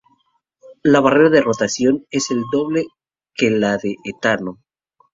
[0.81, 2.87] La barrera de rotación es el doble
[3.35, 4.57] que la de etano.